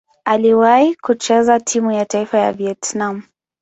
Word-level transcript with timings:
Aliwahi 0.25 0.95
kucheza 0.95 1.59
timu 1.59 1.91
ya 1.91 2.05
taifa 2.05 2.37
ya 2.39 2.53
Vietnam. 2.53 3.23